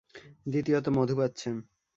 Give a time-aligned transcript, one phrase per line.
[0.45, 1.55] দ্বিতীয়ত, মধু পাচ্ছেন।